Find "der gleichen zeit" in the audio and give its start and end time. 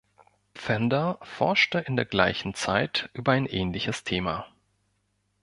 1.95-3.11